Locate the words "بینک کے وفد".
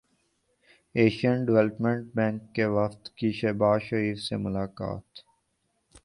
2.15-3.09